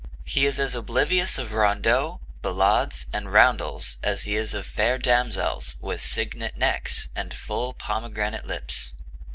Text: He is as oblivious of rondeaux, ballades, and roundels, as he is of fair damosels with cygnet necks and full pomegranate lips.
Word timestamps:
He 0.25 0.47
is 0.47 0.59
as 0.59 0.73
oblivious 0.73 1.37
of 1.37 1.53
rondeaux, 1.53 2.21
ballades, 2.41 3.05
and 3.13 3.31
roundels, 3.31 3.97
as 4.01 4.23
he 4.23 4.35
is 4.35 4.55
of 4.55 4.65
fair 4.65 4.97
damosels 4.97 5.75
with 5.79 6.01
cygnet 6.01 6.57
necks 6.57 7.09
and 7.15 7.35
full 7.35 7.73
pomegranate 7.75 8.47
lips. 8.47 8.93